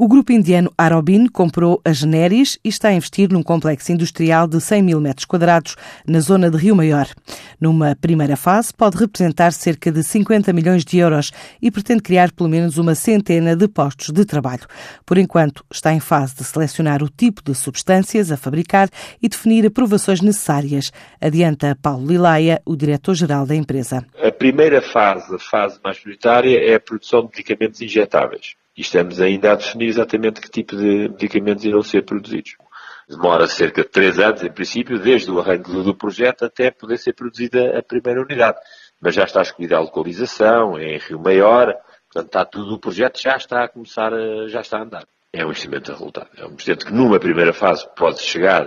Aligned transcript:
O 0.00 0.06
grupo 0.06 0.30
indiano 0.30 0.72
Arobin 0.78 1.26
comprou 1.26 1.82
a 1.84 1.92
Generis 1.92 2.56
e 2.64 2.68
está 2.68 2.90
a 2.90 2.92
investir 2.92 3.32
num 3.32 3.42
complexo 3.42 3.90
industrial 3.90 4.46
de 4.46 4.60
100 4.60 4.80
mil 4.80 5.00
metros 5.00 5.24
quadrados 5.24 5.74
na 6.06 6.20
zona 6.20 6.48
de 6.48 6.56
Rio 6.56 6.76
Maior. 6.76 7.08
Numa 7.60 7.96
primeira 8.00 8.36
fase, 8.36 8.72
pode 8.72 8.96
representar 8.96 9.52
cerca 9.52 9.90
de 9.90 10.04
50 10.04 10.52
milhões 10.52 10.84
de 10.84 10.98
euros 10.98 11.32
e 11.60 11.68
pretende 11.68 12.02
criar 12.02 12.30
pelo 12.30 12.48
menos 12.48 12.78
uma 12.78 12.94
centena 12.94 13.56
de 13.56 13.66
postos 13.66 14.10
de 14.10 14.24
trabalho. 14.24 14.68
Por 15.04 15.18
enquanto, 15.18 15.64
está 15.68 15.92
em 15.92 15.98
fase 15.98 16.36
de 16.36 16.44
selecionar 16.44 17.02
o 17.02 17.08
tipo 17.08 17.42
de 17.42 17.52
substâncias 17.56 18.30
a 18.30 18.36
fabricar 18.36 18.88
e 19.20 19.28
definir 19.28 19.66
aprovações 19.66 20.20
necessárias, 20.20 20.92
adianta 21.20 21.76
Paulo 21.82 22.06
Lilaia, 22.06 22.62
o 22.64 22.76
diretor-geral 22.76 23.44
da 23.44 23.56
empresa. 23.56 24.06
A 24.22 24.30
primeira 24.30 24.80
fase, 24.80 25.34
a 25.34 25.40
fase 25.40 25.80
mais 25.82 25.98
prioritária, 25.98 26.56
é 26.56 26.76
a 26.76 26.80
produção 26.80 27.22
de 27.22 27.30
medicamentos 27.30 27.82
injetáveis 27.82 28.54
e 28.78 28.80
estamos 28.80 29.20
ainda 29.20 29.50
a 29.50 29.56
definir 29.56 29.88
exatamente 29.88 30.40
que 30.40 30.48
tipo 30.48 30.76
de 30.76 31.08
medicamentos 31.08 31.64
irão 31.64 31.82
ser 31.82 32.02
produzidos. 32.02 32.56
Demora 33.08 33.48
cerca 33.48 33.82
de 33.82 33.88
três 33.88 34.20
anos, 34.20 34.44
em 34.44 34.52
princípio, 34.52 35.00
desde 35.00 35.28
o 35.32 35.40
arranque 35.40 35.72
do 35.72 35.94
projeto 35.96 36.44
até 36.44 36.70
poder 36.70 36.96
ser 36.96 37.12
produzida 37.12 37.76
a 37.76 37.82
primeira 37.82 38.22
unidade. 38.22 38.56
Mas 39.00 39.16
já 39.16 39.24
está 39.24 39.42
escolhida 39.42 39.76
a 39.76 39.80
localização, 39.80 40.78
é 40.78 40.94
em 40.94 40.98
Rio 40.98 41.18
Maior, 41.18 41.74
portanto 42.04 42.26
está 42.26 42.44
tudo, 42.44 42.74
o 42.74 42.78
projeto 42.78 43.20
já 43.20 43.36
está 43.36 43.64
a 43.64 43.68
começar, 43.68 44.14
a, 44.14 44.46
já 44.46 44.60
está 44.60 44.78
a 44.78 44.82
andar. 44.82 45.04
É 45.32 45.44
um 45.44 45.48
investimento 45.48 45.90
a 45.90 45.94
resultado. 45.94 46.28
É 46.36 46.44
um 46.44 46.50
investimento 46.50 46.86
que 46.86 46.92
numa 46.92 47.18
primeira 47.18 47.52
fase 47.52 47.84
pode 47.96 48.20
chegar 48.20 48.64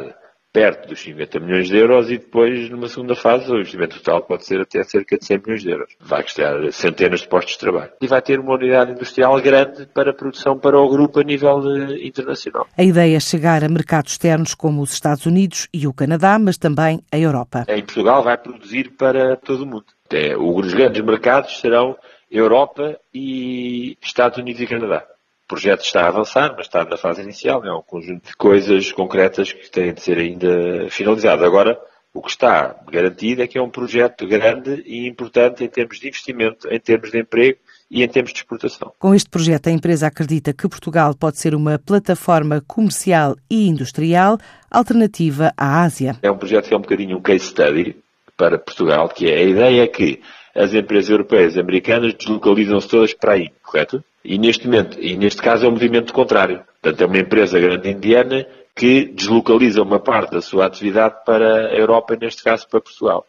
perto 0.53 0.89
dos 0.89 0.99
50 1.01 1.39
milhões 1.39 1.67
de 1.67 1.77
euros 1.77 2.09
e 2.09 2.17
depois, 2.17 2.69
numa 2.69 2.87
segunda 2.87 3.15
fase, 3.15 3.49
o 3.51 3.55
investimento 3.55 3.97
total 3.97 4.21
pode 4.21 4.45
ser 4.45 4.59
até 4.61 4.83
cerca 4.83 5.17
de 5.17 5.25
100 5.25 5.37
milhões 5.39 5.61
de 5.61 5.69
euros. 5.69 5.95
Vai 5.99 6.23
custar 6.23 6.71
centenas 6.71 7.21
de 7.21 7.27
postos 7.27 7.53
de 7.53 7.59
trabalho. 7.59 7.91
E 8.01 8.07
vai 8.07 8.21
ter 8.21 8.39
uma 8.39 8.55
unidade 8.55 8.91
industrial 8.91 9.39
grande 9.41 9.85
para 9.87 10.13
produção 10.13 10.57
para 10.57 10.77
o 10.77 10.89
grupo 10.89 11.19
a 11.19 11.23
nível 11.23 11.61
eh, 11.75 12.05
internacional. 12.05 12.67
A 12.77 12.83
ideia 12.83 13.15
é 13.15 13.19
chegar 13.19 13.63
a 13.63 13.69
mercados 13.69 14.13
externos 14.13 14.53
como 14.53 14.81
os 14.81 14.91
Estados 14.91 15.25
Unidos 15.25 15.67
e 15.73 15.87
o 15.87 15.93
Canadá, 15.93 16.37
mas 16.37 16.57
também 16.57 17.01
a 17.11 17.17
Europa. 17.17 17.65
Em 17.69 17.83
Portugal 17.83 18.23
vai 18.23 18.37
produzir 18.37 18.91
para 18.97 19.37
todo 19.37 19.63
o 19.63 19.65
mundo. 19.65 19.85
É, 20.11 20.35
os 20.35 20.73
grandes 20.73 21.01
mercados 21.03 21.59
serão 21.59 21.95
Europa 22.29 22.99
e 23.13 23.97
Estados 24.01 24.37
Unidos 24.37 24.61
e 24.61 24.67
Canadá 24.67 25.05
projeto 25.51 25.83
está 25.83 26.05
a 26.05 26.07
avançar, 26.07 26.53
mas 26.55 26.67
está 26.67 26.85
na 26.85 26.95
fase 26.95 27.21
inicial, 27.21 27.65
é 27.65 27.73
um 27.73 27.81
conjunto 27.81 28.25
de 28.25 28.35
coisas 28.37 28.89
concretas 28.93 29.51
que 29.51 29.69
têm 29.69 29.93
de 29.93 30.01
ser 30.01 30.17
ainda 30.17 30.89
finalizadas. 30.89 31.45
Agora, 31.45 31.77
o 32.13 32.21
que 32.21 32.29
está 32.29 32.73
garantido 32.89 33.41
é 33.41 33.47
que 33.47 33.57
é 33.57 33.61
um 33.61 33.69
projeto 33.69 34.25
grande 34.25 34.81
e 34.85 35.05
importante 35.09 35.61
em 35.61 35.67
termos 35.67 35.99
de 35.99 36.07
investimento, 36.07 36.69
em 36.69 36.79
termos 36.79 37.11
de 37.11 37.19
emprego 37.19 37.59
e 37.89 38.01
em 38.01 38.07
termos 38.07 38.31
de 38.31 38.39
exportação. 38.39 38.93
Com 38.97 39.13
este 39.13 39.29
projeto, 39.29 39.67
a 39.67 39.71
empresa 39.71 40.07
acredita 40.07 40.53
que 40.53 40.69
Portugal 40.69 41.13
pode 41.13 41.37
ser 41.37 41.53
uma 41.53 41.77
plataforma 41.77 42.63
comercial 42.65 43.35
e 43.49 43.67
industrial 43.67 44.37
alternativa 44.69 45.53
à 45.57 45.83
Ásia. 45.83 46.17
É 46.21 46.31
um 46.31 46.37
projeto 46.37 46.69
que 46.69 46.73
é 46.73 46.77
um 46.77 46.81
bocadinho 46.81 47.17
um 47.17 47.21
case 47.21 47.47
study 47.47 47.97
para 48.37 48.57
Portugal, 48.57 49.09
que 49.09 49.29
é 49.29 49.35
a 49.35 49.43
ideia 49.43 49.85
que 49.85 50.21
as 50.55 50.73
empresas 50.73 51.09
europeias 51.09 51.57
americanas 51.57 52.13
deslocalizam-se 52.13 52.87
todas 52.87 53.13
para 53.13 53.33
aí, 53.33 53.51
correto? 53.63 54.03
E 54.23 54.37
neste 54.37 54.67
momento, 54.67 54.99
e 54.99 55.17
neste 55.17 55.41
caso 55.41 55.65
é 55.65 55.69
um 55.69 55.71
movimento 55.71 56.13
contrário. 56.13 56.61
Portanto, 56.81 57.01
é 57.01 57.05
uma 57.05 57.17
empresa 57.17 57.59
grande 57.59 57.89
indiana 57.89 58.45
que 58.75 59.05
deslocaliza 59.05 59.81
uma 59.81 59.99
parte 59.99 60.31
da 60.31 60.41
sua 60.41 60.65
atividade 60.65 61.15
para 61.25 61.67
a 61.67 61.75
Europa, 61.75 62.15
neste 62.19 62.43
caso 62.43 62.67
para 62.67 62.81
Portugal. 62.81 63.25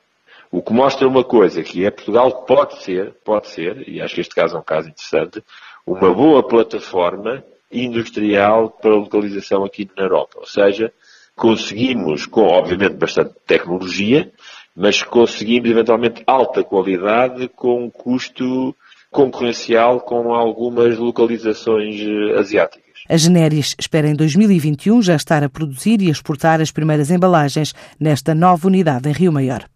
O 0.51 0.63
que 0.63 0.73
mostra 0.73 1.09
uma 1.09 1.25
coisa, 1.25 1.63
que 1.63 1.85
é 1.85 1.91
Portugal 1.91 2.45
pode 2.45 2.83
ser, 2.83 3.15
pode 3.25 3.49
ser, 3.49 3.89
e 3.89 4.01
acho 4.03 4.15
que 4.15 4.21
este 4.21 4.35
caso 4.35 4.57
é 4.57 4.61
um 4.61 4.63
caso 4.63 4.89
interessante, 4.89 5.43
uma 5.87 6.13
boa 6.13 6.47
plataforma 6.47 7.43
industrial 7.71 8.71
para 8.71 8.95
localização 8.95 9.65
aqui 9.65 9.89
na 9.97 10.05
Europa. 10.05 10.39
Ou 10.39 10.47
seja, 10.47 10.93
conseguimos, 11.35 12.27
com 12.27 12.43
obviamente 12.43 12.95
bastante 12.95 13.35
tecnologia, 13.47 14.31
mas 14.77 15.03
conseguimos 15.03 15.71
eventualmente 15.71 16.23
alta 16.27 16.65
qualidade 16.65 17.49
com 17.49 17.85
um 17.85 17.91
custo 17.91 18.75
concorrencial 19.11 20.01
com 20.01 20.35
algumas 20.35 20.97
localizações 20.97 22.01
eh, 22.01 22.39
asiáticas. 22.39 22.83
A 23.09 23.17
Generis 23.17 23.75
espera 23.79 24.09
em 24.09 24.15
2021 24.15 25.03
já 25.03 25.17
estar 25.17 25.43
a 25.43 25.49
produzir 25.49 26.01
e 26.01 26.09
exportar 26.09 26.61
as 26.61 26.71
primeiras 26.71 27.11
embalagens 27.11 27.75
nesta 27.99 28.35
nova 28.35 28.67
unidade 28.69 29.09
em 29.09 29.13
Rio 29.13 29.33
Maior. 29.33 29.73